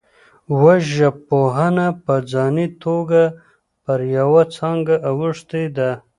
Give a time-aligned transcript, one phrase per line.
[0.63, 3.23] وژژبپوهنه په ځاني توګه
[3.83, 5.91] پر یوه څانګه اوښتې ده